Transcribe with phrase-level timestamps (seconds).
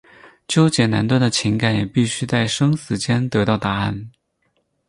[0.47, 4.09] 纠结难断的情感也必须在生死间得到答案。